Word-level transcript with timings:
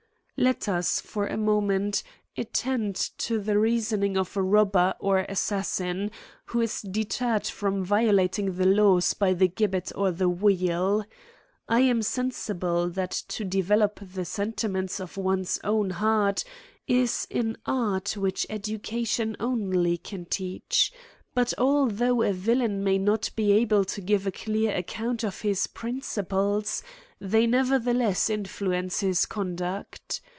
Let 0.37 0.67
us, 0.67 0.99
for 0.99 1.27
a 1.27 1.37
moment, 1.37 2.01
attend 2.35 2.95
to 2.95 3.37
the 3.39 3.59
reasoning 3.59 4.17
of 4.17 4.35
a 4.35 4.41
robber" 4.41 4.95
or 4.99 5.19
assassin, 5.29 6.09
who 6.45 6.61
is 6.61 6.81
deterred 6.81 7.45
from 7.45 7.83
viola 7.85 8.27
ting 8.27 8.53
the 8.57 8.65
laws 8.65 9.13
by 9.13 9.33
the 9.35 9.47
gibbet 9.47 9.91
or 9.95 10.09
the 10.09 10.27
wheel. 10.27 11.05
I 11.69 11.81
am 11.81 12.01
sen 12.01 12.31
sible, 12.31 12.91
that 12.95 13.11
to 13.27 13.45
develop 13.45 13.99
the 13.99 14.25
sentiments 14.25 14.99
of 14.99 15.15
one's 15.15 15.59
own 15.63 15.91
C«LMES 15.91 15.93
AND 15.93 15.95
PUNISHMENTS. 16.07 16.45
103 16.87 16.95
heart 16.97 17.03
is 17.03 17.27
an 17.29 17.57
art 17.67 18.17
which 18.19 18.47
education 18.49 19.37
only 19.39 19.97
can 19.99 20.25
teach; 20.25 20.91
but 21.35 21.53
although 21.59 22.23
a 22.23 22.33
villain 22.33 22.83
may 22.83 22.97
not 22.97 23.29
be 23.35 23.51
able 23.51 23.85
to 23.85 24.01
give 24.01 24.25
a 24.25 24.31
clear 24.31 24.75
account 24.75 25.23
of 25.23 25.41
his 25.41 25.67
principles, 25.67 26.81
they 27.19 27.45
nevertheless 27.45 28.27
influence 28.31 29.01
his 29.01 29.27
conduct. 29.27 30.19